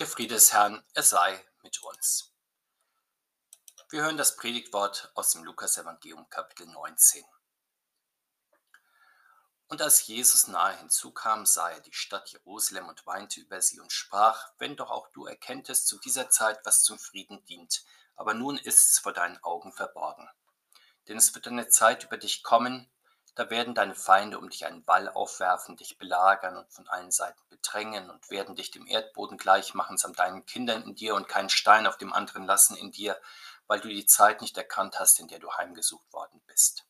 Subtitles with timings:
[0.00, 2.32] Der Friede des Herrn, er sei mit uns.
[3.90, 7.22] Wir hören das Predigtwort aus dem Lukas-Evangelium, Kapitel 19.
[9.66, 13.92] Und als Jesus nahe hinzukam, sah er die Stadt Jerusalem und weinte über sie und
[13.92, 17.84] sprach: Wenn doch auch du erkenntest zu dieser Zeit, was zum Frieden dient,
[18.16, 20.30] aber nun ist's vor deinen Augen verborgen.
[21.08, 22.90] Denn es wird eine Zeit über dich kommen,
[23.34, 27.40] da werden deine Feinde um dich einen Wall aufwerfen, dich belagern und von allen Seiten
[27.48, 31.48] bedrängen und werden dich dem Erdboden gleich machen samt deinen Kindern in dir und keinen
[31.48, 33.20] Stein auf dem anderen lassen in dir,
[33.66, 36.84] weil du die Zeit nicht erkannt hast, in der du heimgesucht worden bist.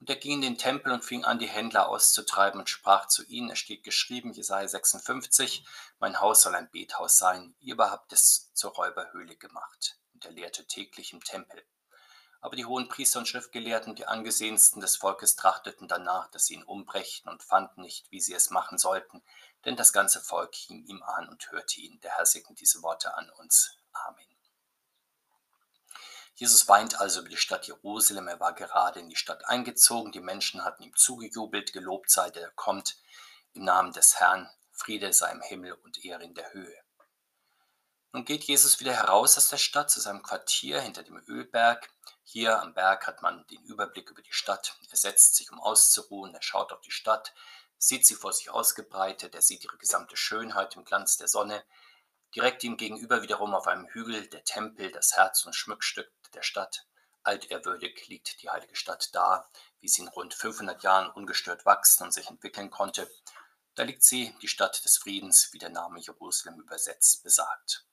[0.00, 3.22] Und er ging in den Tempel und fing an, die Händler auszutreiben und sprach zu
[3.26, 5.66] ihnen, es steht geschrieben, Jesaja 56,
[5.98, 9.98] mein Haus soll ein Bethaus sein, ihr aber habt es zur Räuberhöhle gemacht.
[10.14, 11.62] Und er lehrte täglich im Tempel.
[12.40, 16.62] Aber die hohen Priester und Schriftgelehrten, die angesehensten des Volkes, trachteten danach, dass sie ihn
[16.62, 19.22] umbrächten und fanden nicht, wie sie es machen sollten,
[19.64, 22.00] denn das ganze Volk hing ihm an und hörte ihn.
[22.00, 23.76] Der Herr segne diese Worte an uns.
[23.92, 24.24] Amen.
[26.34, 28.26] Jesus weint also über die Stadt Jerusalem.
[28.26, 30.10] Er war gerade in die Stadt eingezogen.
[30.10, 32.96] Die Menschen hatten ihm zugejubelt, gelobt sei der kommt.
[33.52, 36.79] Im Namen des Herrn, Friede sei im Himmel und Ehre in der Höhe.
[38.12, 41.88] Nun geht Jesus wieder heraus aus der Stadt zu seinem Quartier hinter dem Ölberg.
[42.24, 44.76] Hier am Berg hat man den Überblick über die Stadt.
[44.90, 46.34] Er setzt sich, um auszuruhen.
[46.34, 47.32] Er schaut auf die Stadt,
[47.78, 49.36] sieht sie vor sich ausgebreitet.
[49.36, 51.64] Er sieht ihre gesamte Schönheit im Glanz der Sonne.
[52.34, 56.86] Direkt ihm gegenüber wiederum auf einem Hügel der Tempel, das Herz und Schmuckstück der Stadt.
[57.22, 62.12] Altehrwürdig liegt die heilige Stadt da, wie sie in rund 500 Jahren ungestört wachsen und
[62.12, 63.08] sich entwickeln konnte.
[63.76, 67.84] Da liegt sie, die Stadt des Friedens, wie der Name Jerusalem übersetzt besagt.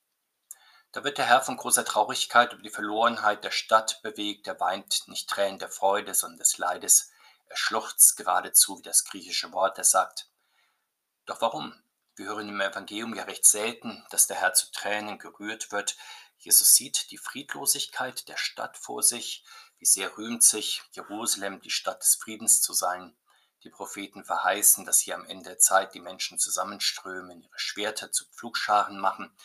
[0.94, 4.48] Da wird der Herr von großer Traurigkeit über die Verlorenheit der Stadt bewegt.
[4.48, 7.12] Er weint nicht Tränen der Freude, sondern des Leides.
[7.48, 9.78] Er schluchzt geradezu wie das griechische Wort.
[9.78, 10.30] Er sagt,
[11.26, 11.74] doch warum?
[12.16, 15.98] Wir hören im Evangelium ja recht selten, dass der Herr zu Tränen gerührt wird.
[16.38, 19.44] Jesus sieht die Friedlosigkeit der Stadt vor sich.
[19.78, 23.16] Wie sehr rühmt sich Jerusalem, die Stadt des Friedens zu sein.
[23.64, 28.26] Die Propheten verheißen, dass hier am Ende der Zeit die Menschen zusammenströmen, ihre Schwerter zu
[28.30, 29.36] Pflugscharen machen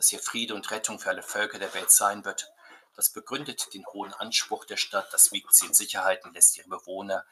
[0.00, 2.50] dass hier Friede und Rettung für alle Völker der Welt sein wird.
[2.96, 6.70] Das begründet den hohen Anspruch der Stadt, das wiegt sie in Sicherheit und lässt ihre
[6.70, 7.26] Bewohner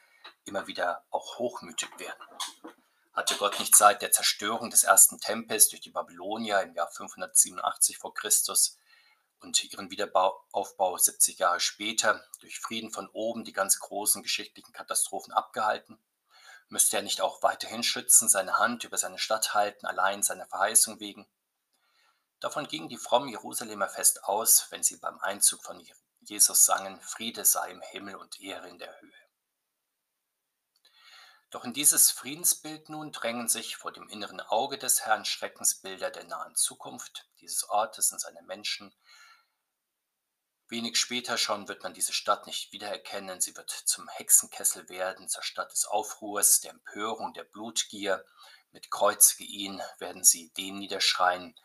[0.45, 2.23] immer wieder auch hochmütig werden.
[3.15, 7.97] Hatte Gott nicht seit der Zerstörung des ersten Tempels durch die Babylonier im Jahr 587
[7.97, 8.77] vor Christus
[9.41, 15.33] und ihren Wiederaufbau 70 Jahre später durch Frieden von oben die ganz großen geschichtlichen Katastrophen
[15.33, 15.99] abgehalten?
[16.69, 21.01] Müsste er nicht auch weiterhin schützen, seine Hand über seine Stadt halten, allein seiner Verheißung
[21.01, 21.27] wegen?
[22.41, 25.85] Davon gingen die frommen Jerusalemer fest aus, wenn sie beim Einzug von
[26.21, 29.29] Jesus sangen, Friede sei im Himmel und Ehre in der Höhe.
[31.51, 36.25] Doch in dieses Friedensbild nun drängen sich vor dem inneren Auge des Herrn Schreckensbilder der
[36.25, 38.95] nahen Zukunft dieses Ortes und seiner Menschen.
[40.69, 45.43] Wenig später schon wird man diese Stadt nicht wiedererkennen, sie wird zum Hexenkessel werden, zur
[45.43, 48.27] Stadt des Aufruhrs, der Empörung, der Blutgier.
[48.71, 51.59] Mit Kreuzige ihn werden sie den niederschreien,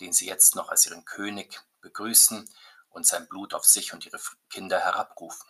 [0.00, 2.48] den sie jetzt noch als ihren König begrüßen
[2.90, 5.48] und sein Blut auf sich und ihre Kinder herabrufen.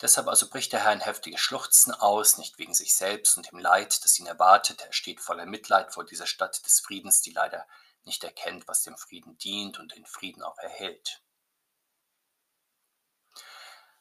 [0.00, 3.58] Deshalb also bricht der Herr in heftige Schluchzen aus, nicht wegen sich selbst und dem
[3.58, 4.82] Leid, das ihn erwartet.
[4.82, 7.66] Er steht voller Mitleid vor dieser Stadt des Friedens, die leider
[8.04, 11.22] nicht erkennt, was dem Frieden dient und den Frieden auch erhält.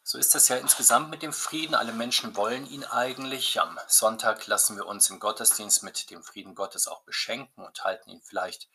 [0.05, 1.75] So ist das ja insgesamt mit dem Frieden.
[1.75, 3.61] Alle Menschen wollen ihn eigentlich.
[3.61, 8.09] Am Sonntag lassen wir uns im Gottesdienst mit dem Frieden Gottes auch beschenken und halten
[8.09, 8.67] ihn vielleicht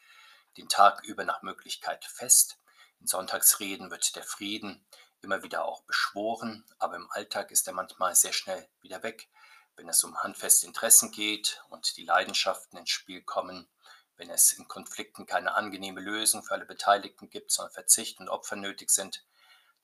[0.58, 2.58] den Tag über nach Möglichkeit fest.
[3.00, 4.84] In Sonntagsreden wird der Frieden
[5.20, 9.28] immer wieder auch beschworen, aber im Alltag ist er manchmal sehr schnell wieder weg,
[9.76, 13.68] wenn es um handfeste Interessen geht und die Leidenschaften ins Spiel kommen,
[14.16, 18.56] wenn es in Konflikten keine angenehme Lösung für alle Beteiligten gibt, sondern Verzicht und Opfer
[18.56, 19.24] nötig sind,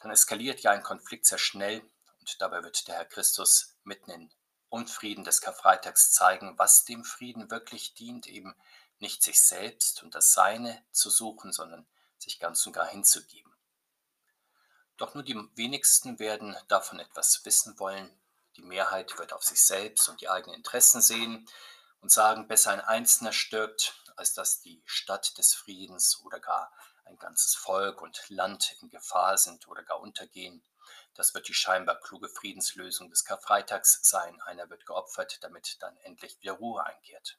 [0.00, 1.82] dann eskaliert ja ein Konflikt sehr schnell
[2.18, 4.30] und dabei wird der Herr Christus mitten in
[4.70, 8.56] Unfrieden des Karfreitags zeigen, was dem Frieden wirklich dient, eben
[9.04, 11.86] nicht sich selbst und das Seine zu suchen, sondern
[12.16, 13.52] sich ganz und gar hinzugeben.
[14.96, 18.10] Doch nur die wenigsten werden davon etwas wissen wollen.
[18.56, 21.46] Die Mehrheit wird auf sich selbst und die eigenen Interessen sehen
[22.00, 26.72] und sagen, besser ein Einzelner stirbt, als dass die Stadt des Friedens oder gar
[27.04, 30.64] ein ganzes Volk und Land in Gefahr sind oder gar untergehen.
[31.12, 34.40] Das wird die scheinbar kluge Friedenslösung des Karfreitags sein.
[34.40, 37.36] Einer wird geopfert, damit dann endlich wieder Ruhe einkehrt.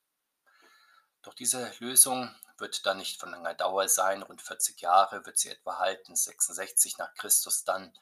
[1.26, 4.22] Doch diese Lösung wird dann nicht von langer Dauer sein.
[4.22, 6.16] Rund 40 Jahre wird sie etwa halten.
[6.16, 7.98] 66 nach Christus dann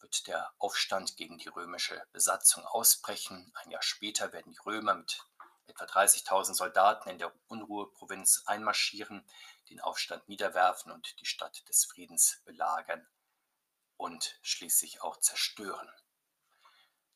[0.00, 3.50] wird der Aufstand gegen die römische Besatzung ausbrechen.
[3.54, 5.24] Ein Jahr später werden die Römer mit
[5.68, 9.26] etwa 30.000 Soldaten in der Unruheprovinz einmarschieren,
[9.70, 13.08] den Aufstand niederwerfen und die Stadt des Friedens belagern
[13.96, 15.90] und schließlich auch zerstören.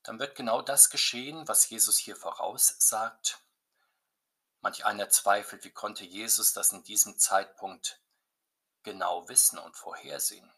[0.05, 3.43] Dann wird genau das geschehen, was Jesus hier voraussagt.
[4.61, 8.01] Manch einer zweifelt, wie konnte Jesus das in diesem Zeitpunkt
[8.83, 10.51] genau wissen und vorhersehen.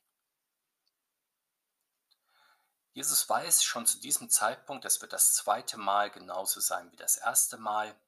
[2.94, 7.16] Jesus weiß schon zu diesem Zeitpunkt, es wird das zweite Mal genauso sein wie das
[7.16, 7.99] erste Mal,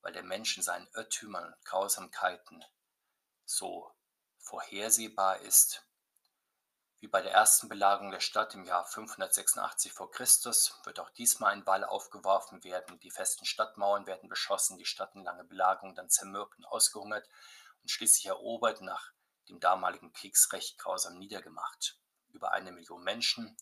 [0.00, 2.64] weil der Mensch in seinen Irrtümern und Grausamkeiten
[3.44, 3.92] so
[4.38, 5.87] vorhersehbar ist.
[7.00, 10.08] Wie bei der ersten Belagerung der Stadt im Jahr 586 v.
[10.08, 10.26] Chr.
[10.84, 15.22] wird auch diesmal ein Wall aufgeworfen werden, die festen Stadtmauern werden beschossen, die Stadt in
[15.22, 17.28] lange Belagerung dann zermürbt und ausgehungert
[17.82, 19.12] und schließlich erobert nach
[19.48, 22.00] dem damaligen Kriegsrecht grausam niedergemacht.
[22.30, 23.56] Über eine Million Menschen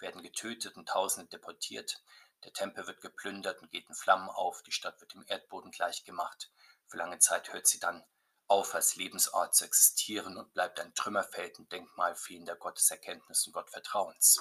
[0.00, 2.02] werden getötet und Tausende deportiert.
[2.42, 4.62] Der Tempel wird geplündert und geht in Flammen auf.
[4.62, 6.50] Die Stadt wird dem Erdboden gleichgemacht.
[6.88, 8.04] Für lange Zeit hört sie dann
[8.50, 14.40] auf, als Lebensort zu existieren und bleibt ein Trümmerfeld und Denkmal fehlender Gotteserkenntnis und Gottvertrauens.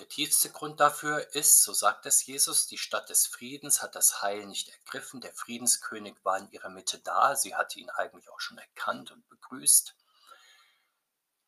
[0.00, 4.20] Der tiefste Grund dafür ist, so sagt es Jesus, die Stadt des Friedens hat das
[4.20, 5.20] Heil nicht ergriffen.
[5.20, 7.36] Der Friedenskönig war in ihrer Mitte da.
[7.36, 9.94] Sie hatte ihn eigentlich auch schon erkannt und begrüßt.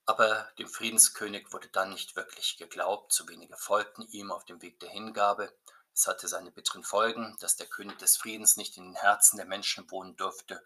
[0.06, 4.78] Aber dem Friedenskönig wurde dann nicht wirklich geglaubt, zu wenige folgten ihm auf dem Weg
[4.80, 5.52] der Hingabe.
[5.98, 9.46] Es hatte seine bitteren Folgen, dass der König des Friedens nicht in den Herzen der
[9.46, 10.64] Menschen wohnen durfte,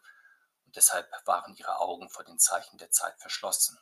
[0.66, 3.80] und deshalb waren ihre Augen vor den Zeichen der Zeit verschlossen.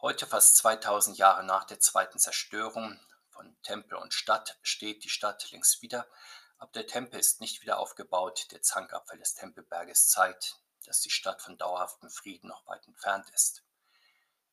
[0.00, 5.48] Heute, fast 2000 Jahre nach der zweiten Zerstörung von Tempel und Stadt, steht die Stadt
[5.52, 6.10] längst wieder,
[6.58, 8.48] aber der Tempel ist nicht wieder aufgebaut.
[8.50, 13.62] Der Zankapfel des Tempelberges zeigt, dass die Stadt von dauerhaftem Frieden noch weit entfernt ist.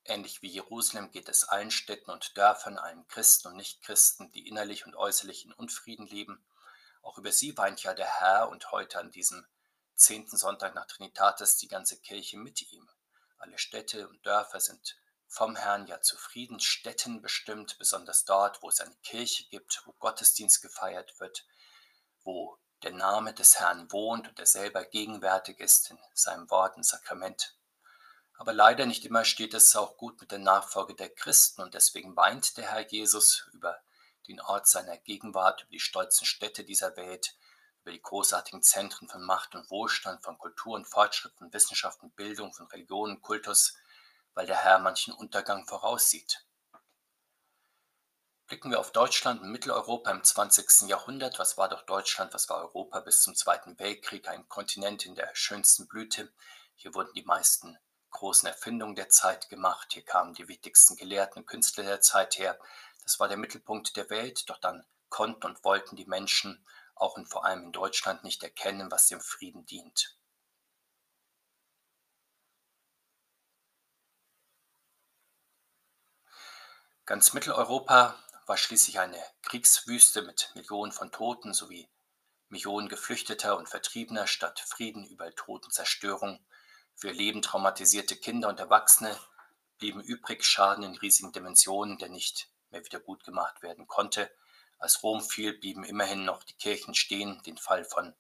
[0.10, 4.86] Ähnlich wie Jerusalem geht es allen Städten und Dörfern, allen Christen und Nichtchristen, die innerlich
[4.86, 6.42] und äußerlich in Unfrieden leben.
[7.02, 9.46] Auch über sie weint ja der Herr und heute an diesem
[9.96, 12.90] zehnten Sonntag nach Trinitatis die ganze Kirche mit ihm.
[13.38, 18.80] Alle Städte und Dörfer sind vom Herrn ja zu Friedensstätten bestimmt, besonders dort, wo es
[18.80, 21.46] eine Kirche gibt, wo Gottesdienst gefeiert wird,
[22.24, 26.86] wo der Name des Herrn wohnt und er selber gegenwärtig ist in seinem Wort und
[26.86, 27.57] Sakrament.
[28.38, 32.16] Aber leider nicht immer steht es auch gut mit der Nachfolge der Christen und deswegen
[32.16, 33.82] weint der Herr Jesus über
[34.28, 37.36] den Ort seiner Gegenwart, über die stolzen Städte dieser Welt,
[37.82, 42.16] über die großartigen Zentren von Macht und Wohlstand, von Kultur und Fortschritt, von Wissenschaft und
[42.16, 43.76] Bildung, von Religion und Kultus,
[44.36, 46.46] weil der Herr manchen Untergang voraussieht.
[48.46, 50.88] Blicken wir auf Deutschland und Mitteleuropa im 20.
[50.88, 51.40] Jahrhundert.
[51.40, 54.28] Was war doch Deutschland, was war Europa bis zum Zweiten Weltkrieg?
[54.28, 56.32] Ein Kontinent in der schönsten Blüte.
[56.76, 57.78] Hier wurden die meisten
[58.18, 59.94] großen Erfindungen der Zeit gemacht.
[59.94, 62.60] Hier kamen die wichtigsten Gelehrten und Künstler der Zeit her.
[63.04, 66.66] Das war der Mittelpunkt der Welt, doch dann konnten und wollten die Menschen
[66.96, 70.18] auch und vor allem in Deutschland nicht erkennen, was dem Frieden dient.
[77.06, 78.16] Ganz Mitteleuropa
[78.48, 81.88] war schließlich eine Kriegswüste mit Millionen von Toten sowie
[82.50, 86.44] Millionen Geflüchteter und Vertriebener statt Frieden, überall Tod Zerstörung.
[87.04, 89.18] Ihr Leben traumatisierte Kinder und Erwachsene
[89.78, 94.32] blieben übrig, Schaden in riesigen Dimensionen, der nicht mehr wieder gut gemacht werden konnte.
[94.80, 97.42] Als Rom fiel, blieben immerhin noch die Kirchen stehen.
[97.44, 98.16] Den Fall von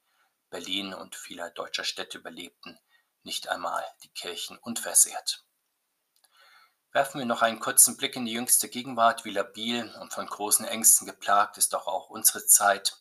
[0.50, 2.79] Berlin und vieler deutscher Städte überlebten
[3.24, 5.43] nicht einmal die Kirchen unversehrt.
[6.93, 10.65] Werfen wir noch einen kurzen Blick in die jüngste Gegenwart, wie labil und von großen
[10.65, 12.98] Ängsten geplagt ist doch auch unsere Zeit.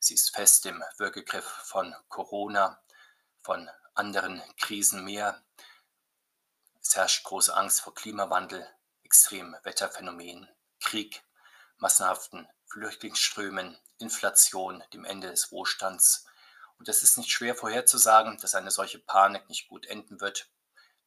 [0.00, 2.82] Sie ist fest im Würgegriff von Corona,
[3.40, 5.42] von anderen Krisen mehr.
[6.80, 8.66] Es herrscht große Angst vor Klimawandel,
[9.02, 10.48] extremen Wetterphänomenen,
[10.80, 11.22] Krieg,
[11.78, 16.26] massenhaften Flüchtlingsströmen, Inflation, dem Ende des Wohlstands.
[16.78, 20.48] Und es ist nicht schwer vorherzusagen, dass eine solche Panik nicht gut enden wird,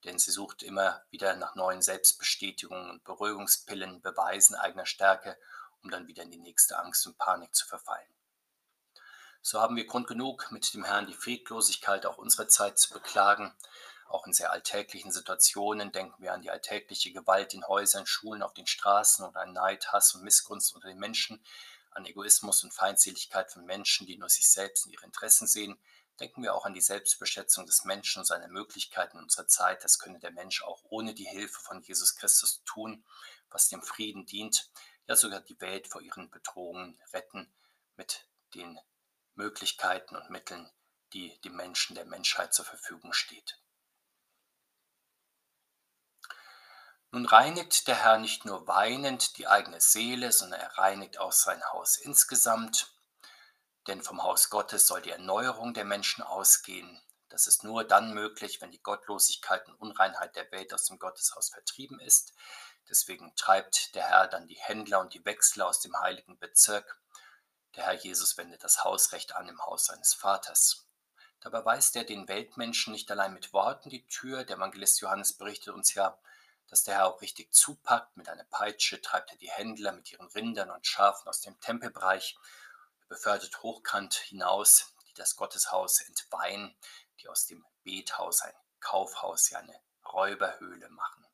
[0.03, 5.37] denn sie sucht immer wieder nach neuen Selbstbestätigungen und Beruhigungspillen, Beweisen eigener Stärke,
[5.81, 8.20] um dann wieder in die nächste Angst und Panik zu verfallen.
[9.43, 13.51] So haben wir Grund genug, mit dem Herrn die Friedlosigkeit auch unserer Zeit zu beklagen.
[14.07, 18.53] Auch in sehr alltäglichen Situationen denken wir an die alltägliche Gewalt in Häusern, Schulen, auf
[18.53, 21.43] den Straßen oder an Neid, Hass und Missgunst unter den Menschen,
[21.89, 25.79] an Egoismus und Feindseligkeit von Menschen, die nur sich selbst und ihre Interessen sehen.
[26.19, 29.83] Denken wir auch an die Selbstbeschätzung des Menschen und seine Möglichkeiten in unserer Zeit.
[29.83, 33.03] Das könne der Mensch auch ohne die Hilfe von Jesus Christus tun,
[33.49, 34.69] was dem Frieden dient,
[35.07, 37.51] ja sogar die Welt vor ihren Bedrohungen retten
[37.95, 38.79] mit den
[39.35, 40.69] Möglichkeiten und Mitteln,
[41.13, 43.59] die dem Menschen, der Menschheit zur Verfügung steht.
[47.13, 51.61] Nun reinigt der Herr nicht nur weinend die eigene Seele, sondern er reinigt auch sein
[51.73, 52.93] Haus insgesamt.
[53.87, 57.01] Denn vom Haus Gottes soll die Erneuerung der Menschen ausgehen.
[57.27, 61.49] Das ist nur dann möglich, wenn die Gottlosigkeit und Unreinheit der Welt aus dem Gotteshaus
[61.49, 62.33] vertrieben ist.
[62.89, 67.01] Deswegen treibt der Herr dann die Händler und die Wechsler aus dem heiligen Bezirk.
[67.75, 70.85] Der Herr Jesus wendet das Hausrecht an im Haus seines Vaters.
[71.39, 74.43] Dabei weist er den Weltmenschen nicht allein mit Worten die Tür.
[74.43, 76.19] Der Evangelist Johannes berichtet uns ja,
[76.67, 78.15] dass der Herr auch richtig zupackt.
[78.17, 82.37] Mit einer Peitsche treibt er die Händler mit ihren Rindern und Schafen aus dem Tempelbereich,
[83.01, 86.75] er befördert hochkant hinaus, die das Gotteshaus entweihen,
[87.19, 91.25] die aus dem Bethaus ein Kaufhaus, ja eine Räuberhöhle machen.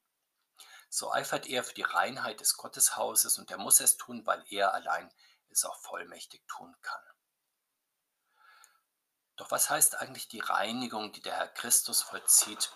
[0.89, 4.73] So eifert er für die Reinheit des Gotteshauses und er muss es tun, weil er
[4.73, 5.11] allein
[5.49, 7.01] es auch vollmächtig tun kann.
[9.37, 12.71] Doch was heißt eigentlich die Reinigung, die der Herr Christus vollzieht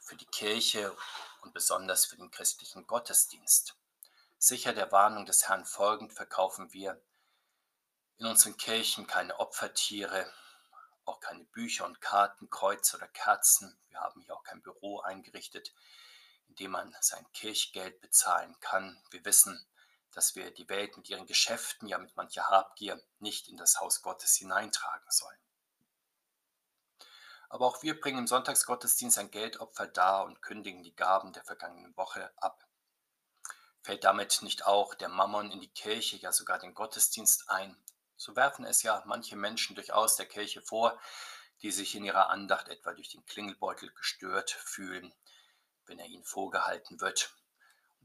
[0.00, 0.96] für die Kirche
[1.42, 3.76] und besonders für den christlichen Gottesdienst.
[4.38, 7.00] Sicher der Warnung des Herrn folgend verkaufen wir
[8.16, 10.32] in unseren Kirchen keine Opfertiere,
[11.04, 13.78] auch keine Bücher und Karten, Kreuze oder Kerzen.
[13.88, 15.74] Wir haben hier auch kein Büro eingerichtet,
[16.48, 19.02] in dem man sein Kirchgeld bezahlen kann.
[19.10, 19.64] Wir wissen,
[20.12, 24.02] dass wir die Welt mit ihren Geschäften, ja mit mancher Habgier, nicht in das Haus
[24.02, 25.38] Gottes hineintragen sollen.
[27.50, 31.96] Aber auch wir bringen im Sonntagsgottesdienst ein Geldopfer dar und kündigen die Gaben der vergangenen
[31.96, 32.66] Woche ab.
[33.82, 37.76] Fällt damit nicht auch der Mammon in die Kirche, ja sogar den Gottesdienst ein?
[38.16, 41.00] So werfen es ja manche Menschen durchaus der Kirche vor,
[41.62, 45.14] die sich in ihrer Andacht etwa durch den Klingelbeutel gestört fühlen,
[45.86, 47.34] wenn er ihnen vorgehalten wird.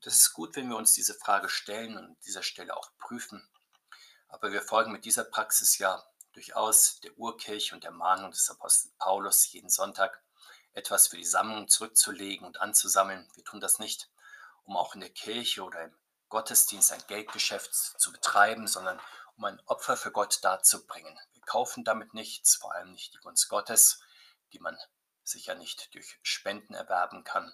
[0.06, 3.48] Es ist gut, wenn wir uns diese Frage stellen und an dieser Stelle auch prüfen.
[4.28, 8.94] Aber wir folgen mit dieser Praxis ja durchaus der Urkirche und der Mahnung des Apostels
[8.98, 10.22] Paulus jeden Sonntag
[10.74, 13.30] etwas für die Sammlung zurückzulegen und anzusammeln.
[13.36, 14.10] Wir tun das nicht,
[14.66, 15.96] um auch in der Kirche oder im
[16.28, 19.00] Gottesdienst ein Geldgeschäft zu betreiben, sondern
[19.38, 21.18] um ein Opfer für Gott darzubringen.
[21.32, 24.02] Wir kaufen damit nichts, vor allem nicht die Gunst Gottes,
[24.52, 24.78] die man
[25.24, 27.54] sicher nicht durch Spenden erwerben kann.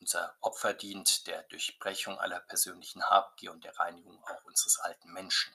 [0.00, 5.54] Unser Opfer dient der Durchbrechung aller persönlichen Habgier und der Reinigung auch unseres alten Menschen.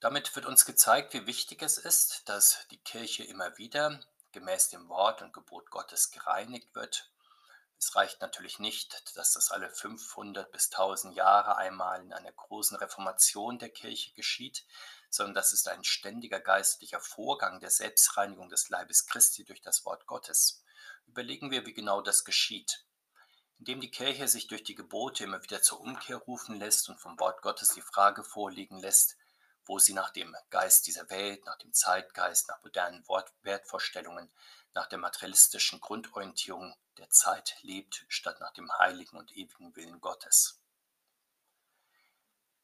[0.00, 4.00] Damit wird uns gezeigt, wie wichtig es ist, dass die Kirche immer wieder
[4.32, 7.12] gemäß dem Wort und Gebot Gottes gereinigt wird.
[7.78, 12.76] Es reicht natürlich nicht, dass das alle 500 bis 1000 Jahre einmal in einer großen
[12.78, 14.64] Reformation der Kirche geschieht,
[15.12, 20.06] sondern das ist ein ständiger geistlicher Vorgang der Selbstreinigung des Leibes Christi durch das Wort
[20.06, 20.64] Gottes.
[21.06, 22.86] Überlegen wir, wie genau das geschieht.
[23.58, 27.20] Indem die Kirche sich durch die Gebote immer wieder zur Umkehr rufen lässt und vom
[27.20, 29.18] Wort Gottes die Frage vorlegen lässt,
[29.66, 33.04] wo sie nach dem Geist dieser Welt, nach dem Zeitgeist, nach modernen
[33.42, 34.32] Wertvorstellungen,
[34.72, 40.61] nach der materialistischen Grundorientierung der Zeit lebt, statt nach dem heiligen und ewigen Willen Gottes.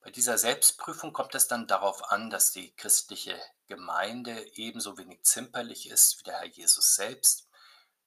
[0.01, 5.91] Bei dieser Selbstprüfung kommt es dann darauf an, dass die christliche Gemeinde ebenso wenig zimperlich
[5.91, 7.49] ist wie der Herr Jesus selbst.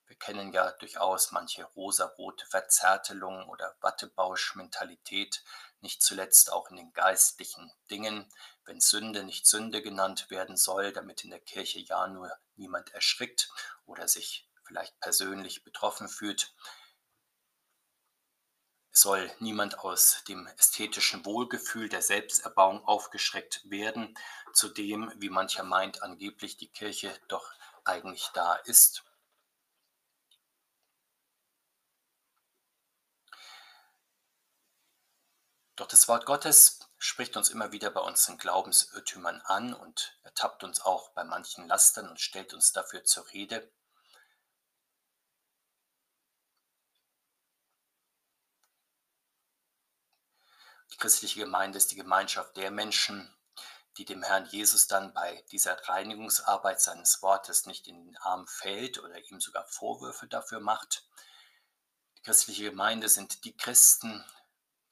[0.08, 5.44] Wir kennen ja durchaus manche rosarote Verzärtelung oder Wattebausch-Mentalität,
[5.82, 8.32] nicht zuletzt auch in den geistlichen Dingen,
[8.66, 13.50] wenn Sünde nicht Sünde genannt werden soll, damit in der Kirche ja nur niemand erschrickt
[13.86, 16.54] oder sich vielleicht persönlich betroffen fühlt.
[18.94, 24.18] Es soll niemand aus dem ästhetischen Wohlgefühl der Selbsterbauung aufgeschreckt werden,
[24.54, 27.50] zu dem, wie mancher meint, angeblich die Kirche doch
[27.86, 29.04] eigentlich da ist.
[35.78, 40.82] Doch das Wort Gottes spricht uns immer wieder bei unseren Glaubensirrtümern an und ertappt uns
[40.82, 43.72] auch bei manchen Lastern und stellt uns dafür zur Rede.
[50.94, 53.34] Die christliche Gemeinde ist die Gemeinschaft der Menschen,
[53.98, 59.00] die dem Herrn Jesus dann bei dieser Reinigungsarbeit seines Wortes nicht in den Arm fällt
[59.00, 61.06] oder ihm sogar Vorwürfe dafür macht.
[62.18, 64.24] Die christliche Gemeinde sind die Christen,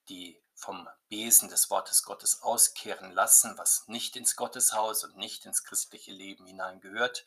[0.10, 5.64] die vom Besen des Wortes Gottes auskehren lassen, was nicht ins Gotteshaus und nicht ins
[5.64, 7.26] christliche Leben hineingehört.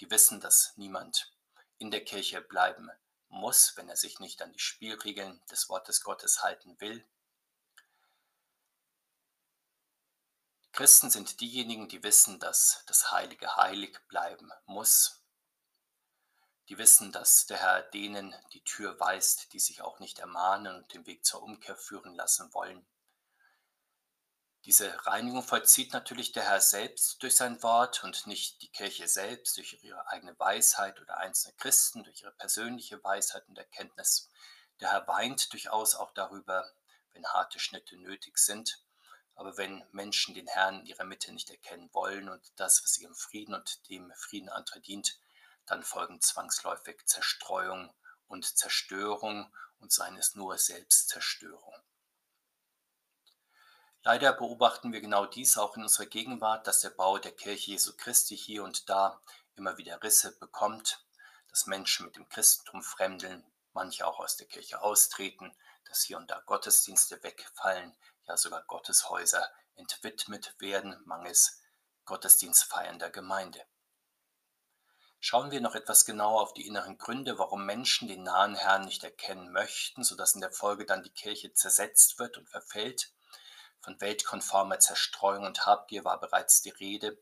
[0.00, 1.32] Die wissen, dass niemand
[1.78, 2.90] in der Kirche bleiben
[3.28, 7.04] muss, wenn er sich nicht an die Spielregeln des Wortes Gottes halten will.
[10.76, 15.26] Christen sind diejenigen, die wissen, dass das Heilige heilig bleiben muss
[16.68, 20.92] die wissen, dass der Herr denen die Tür weist, die sich auch nicht ermahnen und
[20.94, 22.84] den Weg zur Umkehr führen lassen wollen.
[24.64, 29.56] Diese Reinigung vollzieht natürlich der Herr selbst durch sein Wort und nicht die Kirche selbst
[29.56, 34.28] durch ihre eigene Weisheit oder einzelne Christen durch ihre persönliche Weisheit und Erkenntnis.
[34.80, 36.68] Der Herr weint durchaus auch darüber,
[37.12, 38.82] wenn harte Schnitte nötig sind.
[39.36, 43.14] Aber wenn Menschen den Herrn in ihrer Mitte nicht erkennen wollen und das, was ihrem
[43.14, 45.18] Frieden und dem Frieden andere dient,
[45.66, 47.92] dann folgen zwangsläufig Zerstreuung
[48.28, 51.74] und Zerstörung und seien es nur Selbstzerstörung.
[54.02, 57.92] Leider beobachten wir genau dies auch in unserer Gegenwart, dass der Bau der Kirche Jesu
[57.96, 59.20] Christi hier und da
[59.56, 61.04] immer wieder Risse bekommt,
[61.48, 66.30] dass Menschen mit dem Christentum fremdeln, manche auch aus der Kirche austreten, dass hier und
[66.30, 71.60] da Gottesdienste wegfallen, ja sogar Gotteshäuser entwidmet werden, mangels
[72.04, 73.64] Gottesdienstfeiernder Gemeinde.
[75.18, 79.02] Schauen wir noch etwas genauer auf die inneren Gründe, warum Menschen den nahen Herrn nicht
[79.02, 83.12] erkennen möchten, sodass in der Folge dann die Kirche zersetzt wird und verfällt,
[83.80, 87.18] von weltkonformer Zerstreuung und Habgier war bereits die Rede,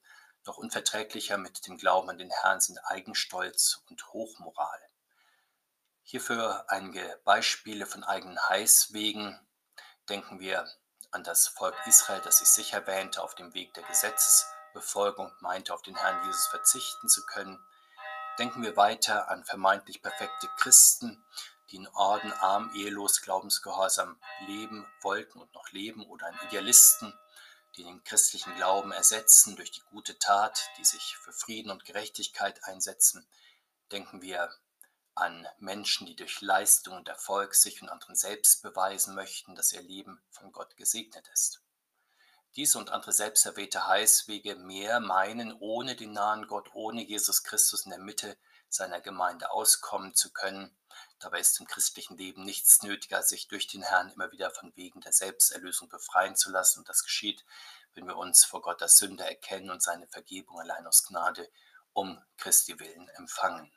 [0.47, 4.81] noch unverträglicher mit dem Glauben an den Herrn sind Eigenstolz und Hochmoral.
[6.03, 9.39] Hierfür einige Beispiele von eigenen Heißwegen.
[10.09, 10.71] Denken wir
[11.15, 15.83] an das Volk Israel, das sich sicher wähnte auf dem Weg der Gesetzesbefolgung, meinte auf
[15.83, 17.65] den Herrn Jesus verzichten zu können.
[18.41, 21.25] Denken wir weiter an vermeintlich perfekte Christen,
[21.71, 27.17] die in Orden arm, ehelos, glaubensgehorsam leben wollten und noch leben, oder an Idealisten,
[27.77, 32.65] die den christlichen Glauben ersetzen durch die gute Tat, die sich für Frieden und Gerechtigkeit
[32.65, 33.25] einsetzen.
[33.93, 34.51] Denken wir
[35.15, 39.83] an Menschen, die durch Leistung und Erfolg sich und anderen selbst beweisen möchten, dass ihr
[39.83, 41.61] Leben von Gott gesegnet ist.
[42.57, 47.91] Diese und andere selbsterwählte Heißwege mehr meinen, ohne den nahen Gott, ohne Jesus Christus in
[47.91, 48.37] der Mitte
[48.69, 50.77] seiner Gemeinde auskommen zu können,
[51.25, 55.01] Dabei ist im christlichen Leben nichts nötiger, sich durch den Herrn immer wieder von Wegen
[55.01, 56.81] der Selbsterlösung befreien zu lassen.
[56.81, 57.45] Und das geschieht,
[57.95, 61.51] wenn wir uns vor Gott als Sünder erkennen und seine Vergebung allein aus Gnade
[61.93, 63.73] um Christi willen empfangen.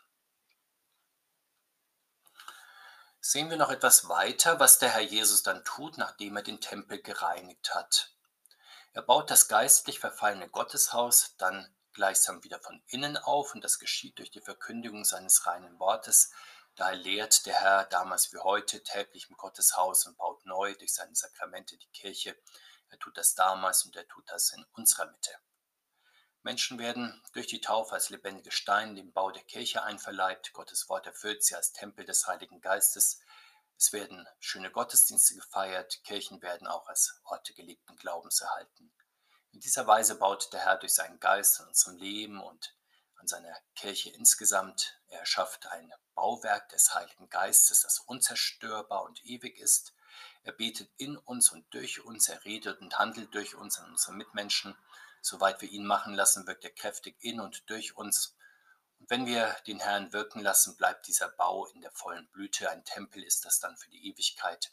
[3.29, 7.01] Sehen wir noch etwas weiter, was der Herr Jesus dann tut, nachdem er den Tempel
[7.01, 8.15] gereinigt hat.
[8.93, 14.17] Er baut das geistlich verfallene Gotteshaus dann gleichsam wieder von innen auf und das geschieht
[14.17, 16.31] durch die Verkündigung seines reinen Wortes,
[16.77, 21.15] Daher lehrt der Herr damals wie heute täglich im Gotteshaus und baut neu durch seine
[21.15, 22.37] Sakramente die Kirche.
[22.89, 25.31] Er tut das damals und er tut das in unserer Mitte.
[26.47, 30.53] Menschen werden durch die Taufe als lebendige Steine dem Bau der Kirche einverleibt.
[30.53, 33.19] Gottes Wort erfüllt sie als Tempel des Heiligen Geistes.
[33.77, 36.01] Es werden schöne Gottesdienste gefeiert.
[36.05, 38.93] Kirchen werden auch als Orte gelebten Glaubens erhalten.
[39.51, 42.73] In dieser Weise baut der Herr durch seinen Geist in unserem Leben und
[43.17, 45.01] an seiner Kirche insgesamt.
[45.09, 49.93] Er schafft ein Bauwerk des Heiligen Geistes, das unzerstörbar und ewig ist.
[50.43, 54.13] Er betet in uns und durch uns, er redet und handelt durch uns an unsere
[54.13, 54.77] Mitmenschen.
[55.21, 58.35] Soweit wir ihn machen lassen, wirkt er kräftig in und durch uns.
[58.99, 62.69] Und wenn wir den Herrn wirken lassen, bleibt dieser Bau in der vollen Blüte.
[62.69, 64.71] Ein Tempel ist das dann für die Ewigkeit.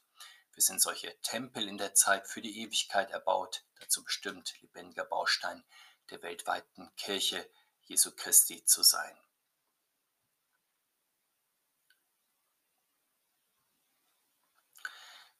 [0.52, 5.64] Wir sind solche Tempel in der Zeit für die Ewigkeit erbaut, dazu bestimmt lebendiger Baustein
[6.10, 7.50] der weltweiten Kirche,
[7.82, 9.23] Jesu Christi zu sein.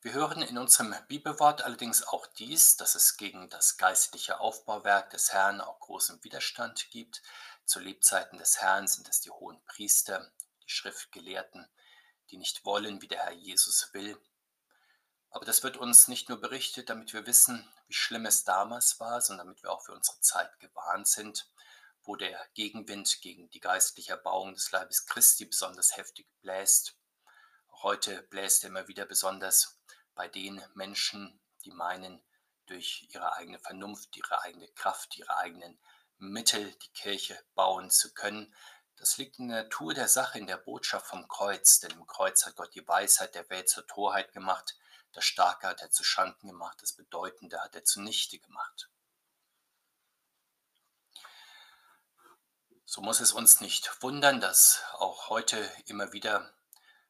[0.04, 5.32] Wir hören in unserem Bibelwort allerdings auch dies, dass es gegen das geistliche Aufbauwerk des
[5.32, 7.22] Herrn auch großen Widerstand gibt.
[7.64, 10.30] Zu Lebzeiten des Herrn sind es die hohen Priester,
[10.62, 11.66] die Schriftgelehrten,
[12.30, 14.20] die nicht wollen, wie der Herr Jesus will.
[15.30, 19.22] Aber das wird uns nicht nur berichtet, damit wir wissen, wie schlimm es damals war,
[19.22, 21.48] sondern damit wir auch für unsere Zeit gewarnt sind
[22.06, 26.98] wo der Gegenwind gegen die geistliche Erbauung des Leibes Christi besonders heftig bläst.
[27.82, 29.78] Heute bläst er immer wieder besonders
[30.14, 32.22] bei den Menschen, die meinen,
[32.66, 35.78] durch ihre eigene Vernunft, ihre eigene Kraft, ihre eigenen
[36.18, 38.54] Mittel die Kirche bauen zu können.
[38.96, 42.46] Das liegt in der Natur der Sache, in der Botschaft vom Kreuz, denn im Kreuz
[42.46, 44.76] hat Gott die Weisheit der Welt zur Torheit gemacht,
[45.12, 48.90] das Starke hat er zu Schanden gemacht, das Bedeutende hat er zunichte gemacht.
[52.84, 56.52] So muss es uns nicht wundern, dass auch heute immer wieder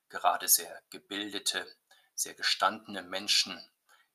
[0.08, 1.66] gerade sehr gebildete,
[2.14, 3.62] sehr gestandene Menschen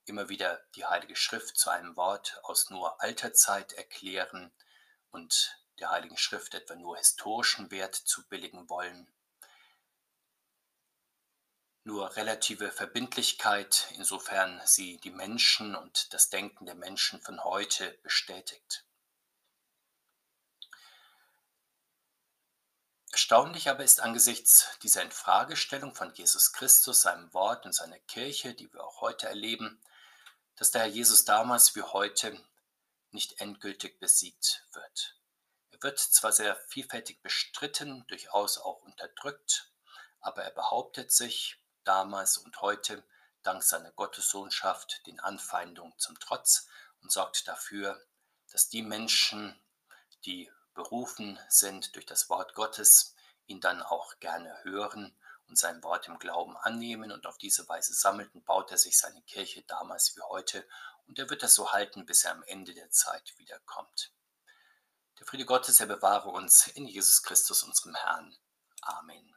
[0.06, 4.52] immer wieder die Heilige Schrift zu einem Wort aus nur alter Zeit erklären
[5.12, 9.08] und der Heiligen Schrift etwa nur historischen Wert zubilligen wollen.
[11.84, 18.86] Nur relative Verbindlichkeit, insofern sie die Menschen und das Denken der Menschen von heute bestätigt.
[23.12, 28.72] Erstaunlich aber ist angesichts dieser Infragestellung von Jesus Christus, seinem Wort und seiner Kirche, die
[28.72, 29.82] wir auch heute erleben,
[30.56, 32.40] dass der Herr Jesus damals wie heute
[33.12, 35.16] nicht endgültig besiegt wird.
[35.72, 39.72] Er wird zwar sehr vielfältig bestritten, durchaus auch unterdrückt,
[40.20, 43.04] aber er behauptet sich damals und heute
[43.42, 46.68] dank seiner Gottessohnschaft den Anfeindungen zum Trotz
[47.02, 48.00] und sorgt dafür,
[48.52, 49.60] dass die Menschen,
[50.26, 53.14] die berufen sind durch das Wort Gottes,
[53.48, 55.14] ihn dann auch gerne hören
[55.50, 59.22] und sein Wort im Glauben annehmen und auf diese Weise sammelten, baut er sich seine
[59.24, 60.66] Kirche damals wie heute
[61.06, 64.14] und er wird das so halten, bis er am Ende der Zeit wiederkommt.
[65.20, 68.38] Der Friede Gottes, er bewahre uns in Jesus Christus, unserem Herrn.
[68.82, 69.36] Amen.